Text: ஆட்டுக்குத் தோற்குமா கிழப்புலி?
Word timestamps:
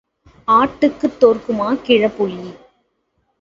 ஆட்டுக்குத் 0.47 1.19
தோற்குமா 1.21 1.73
கிழப்புலி? 1.83 2.49